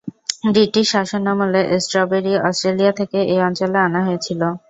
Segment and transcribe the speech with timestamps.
[0.47, 4.41] British শাসনামলে strawberry Australia থেকে এই অঞ্চলে আনা হয়েছিল।